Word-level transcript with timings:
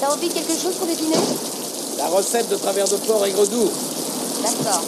T'as 0.00 0.12
envie 0.12 0.28
de 0.28 0.34
quelque 0.34 0.52
chose 0.52 0.74
pour 0.74 0.86
le 0.86 0.94
dîner? 0.94 1.16
La 1.98 2.08
recette 2.08 2.48
de 2.48 2.56
travers 2.56 2.88
de 2.88 2.96
porc 2.96 3.24
aigre 3.26 3.46
doux. 3.46 3.70
D'accord. 4.42 4.82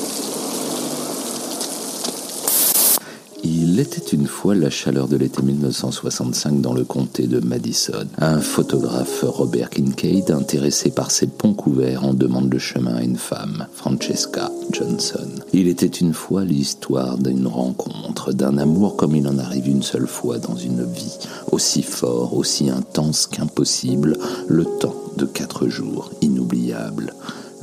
Il 3.59 3.81
était 3.81 4.15
une 4.15 4.27
fois 4.27 4.55
la 4.55 4.69
chaleur 4.69 5.09
de 5.09 5.17
l'été 5.17 5.41
1965 5.41 6.61
dans 6.61 6.75
le 6.75 6.85
comté 6.85 7.27
de 7.27 7.41
Madison. 7.41 8.07
Un 8.19 8.41
photographe, 8.41 9.25
Robert 9.27 9.71
Kincaid, 9.71 10.31
intéressé 10.31 10.91
par 10.91 11.11
ses 11.11 11.27
ponts 11.27 11.55
couverts, 11.55 12.05
en 12.05 12.13
demande 12.13 12.53
le 12.53 12.59
chemin 12.59 12.97
à 12.97 13.03
une 13.03 13.17
femme, 13.17 13.67
Francesca 13.73 14.51
Johnson. 14.73 15.27
Il 15.55 15.69
était 15.69 15.87
une 15.87 16.13
fois 16.13 16.45
l'histoire 16.45 17.17
d'une 17.17 17.47
rencontre, 17.47 18.35
d'un 18.35 18.59
amour 18.59 18.95
comme 18.97 19.17
il 19.17 19.27
en 19.27 19.39
arrive 19.39 19.69
une 19.69 19.83
seule 19.83 20.07
fois 20.07 20.37
dans 20.37 20.57
une 20.57 20.85
vie, 20.85 21.17
aussi 21.51 21.83
fort, 21.83 22.37
aussi 22.37 22.69
intense 22.69 23.27
qu'impossible, 23.27 24.19
le 24.49 24.67
temps 24.67 24.97
de 25.17 25.25
quatre 25.25 25.67
jours, 25.67 26.11
inoubliable 26.21 27.15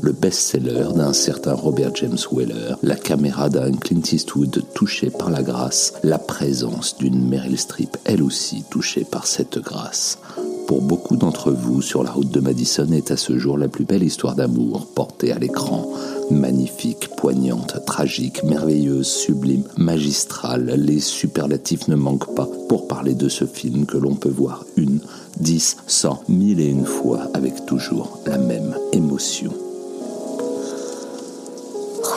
le 0.03 0.11
best-seller 0.11 0.89
d'un 0.95 1.13
certain 1.13 1.53
Robert 1.53 1.95
James 1.95 2.17
Weller, 2.29 2.75
la 2.83 2.95
caméra 2.95 3.49
d'un 3.49 3.71
Clint 3.71 4.01
Eastwood 4.11 4.61
touché 4.73 5.09
par 5.09 5.31
la 5.31 5.41
grâce, 5.41 5.93
la 6.03 6.19
présence 6.19 6.97
d'une 6.97 7.25
Meryl 7.29 7.57
Streep 7.57 7.95
elle 8.03 8.21
aussi 8.21 8.65
touchée 8.69 9.05
par 9.09 9.25
cette 9.25 9.59
grâce. 9.59 10.19
Pour 10.67 10.81
beaucoup 10.81 11.15
d'entre 11.15 11.51
vous, 11.51 11.81
sur 11.81 12.03
la 12.03 12.11
route 12.11 12.31
de 12.31 12.41
Madison 12.41 12.91
est 12.91 13.11
à 13.11 13.17
ce 13.17 13.37
jour 13.37 13.57
la 13.57 13.69
plus 13.69 13.85
belle 13.85 14.03
histoire 14.03 14.35
d'amour 14.35 14.87
portée 14.93 15.31
à 15.31 15.39
l'écran. 15.39 15.89
Magnifique, 16.31 17.09
poignante, 17.15 17.77
tragique, 17.85 18.43
merveilleuse, 18.43 19.07
sublime, 19.07 19.63
magistrale, 19.77 20.73
les 20.77 20.99
superlatifs 20.99 21.87
ne 21.87 21.95
manquent 21.95 22.35
pas 22.35 22.49
pour 22.67 22.87
parler 22.87 23.13
de 23.13 23.29
ce 23.29 23.45
film 23.45 23.85
que 23.85 23.97
l'on 23.97 24.15
peut 24.15 24.29
voir 24.29 24.65
une, 24.75 24.99
dix, 25.39 25.77
cent, 25.87 26.23
mille 26.27 26.59
et 26.59 26.69
une 26.69 26.85
fois 26.85 27.29
avec 27.33 27.65
toujours 27.65 28.19
la 28.25 28.37
même 28.37 28.75
émotion. 28.91 29.53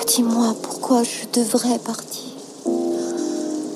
Dis-moi 0.06 0.54
pourquoi 0.62 1.02
je 1.02 1.26
devrais 1.32 1.80
partir. 1.80 2.30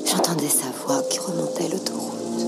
J'entendais 0.06 0.48
sa 0.48 0.67
voix 0.86 1.03
qui 1.11 1.19
remontait 1.19 1.69
l'autoroute. 1.69 2.47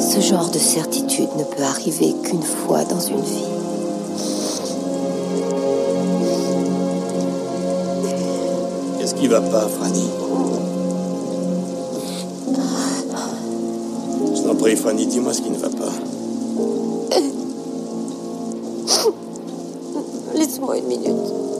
Ce 0.00 0.20
genre 0.20 0.48
de 0.48 0.58
certitude 0.58 1.28
ne 1.36 1.44
peut 1.44 1.62
arriver 1.62 2.14
qu'une 2.22 2.42
fois 2.42 2.84
dans 2.84 3.00
une 3.00 3.20
vie. 3.20 3.44
Qu'est-ce 8.98 9.14
qui 9.14 9.28
va 9.28 9.42
pas, 9.42 9.68
Franny 9.68 10.08
Je 14.34 14.42
t'en 14.42 14.54
prie, 14.54 14.76
Franny, 14.76 15.06
dis-moi 15.06 15.34
ce 15.34 15.42
qui 15.42 15.50
ne 15.50 15.58
va 15.58 15.68
pas. 15.68 15.92
Laisse-moi 20.34 20.78
une 20.78 20.86
minute. 20.86 21.53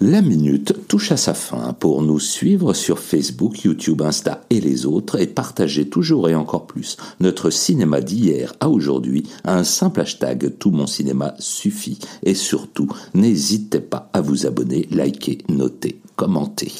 La 0.00 0.22
minute 0.22 0.86
touche 0.88 1.12
à 1.12 1.16
sa 1.16 1.34
fin 1.34 1.72
pour 1.72 2.02
nous 2.02 2.18
suivre 2.18 2.74
sur 2.74 2.98
Facebook, 2.98 3.62
YouTube, 3.62 4.02
Insta 4.02 4.44
et 4.50 4.60
les 4.60 4.84
autres 4.84 5.20
et 5.20 5.26
partager 5.26 5.88
toujours 5.88 6.28
et 6.28 6.34
encore 6.34 6.66
plus 6.66 6.96
notre 7.20 7.50
cinéma 7.50 8.00
d'hier 8.00 8.54
à 8.60 8.68
aujourd'hui 8.68 9.22
un 9.44 9.64
simple 9.64 10.00
hashtag 10.00 10.58
Tout 10.58 10.72
mon 10.72 10.86
cinéma 10.86 11.34
suffit. 11.38 11.98
Et 12.22 12.34
surtout, 12.34 12.88
n'hésitez 13.14 13.80
pas 13.80 14.10
à 14.12 14.20
vous 14.20 14.46
abonner, 14.46 14.88
liker, 14.90 15.38
noter, 15.48 16.00
commenter. 16.16 16.72